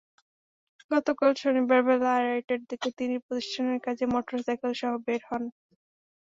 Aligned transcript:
গতকাল 0.91 1.31
শনিবার 1.41 1.79
বেলা 1.87 2.09
আড়াইটার 2.17 2.61
দিকে 2.69 2.89
তিনি 2.99 3.15
প্রতিষ্ঠানের 3.25 3.79
কাজে 3.85 4.05
মোটরসাইকেলসহ 4.13 4.91
বের 5.05 5.21
হন। 5.29 5.43